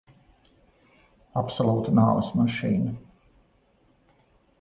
[1.41, 2.95] Absolūta nāves mašīna.